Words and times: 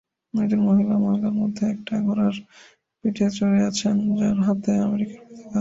একজন 0.33 0.61
মহিলা 0.67 0.95
ময়লার 0.97 1.35
মধ্যে 1.41 1.63
একটা 1.73 1.93
ঘোড়ার 2.05 2.35
পিঠে 2.99 3.27
চড়ে 3.37 3.59
আছেন, 3.69 3.95
যার 4.17 4.37
হাতে 4.45 4.71
আমেরিকার 4.85 5.21
পতাকা। 5.21 5.47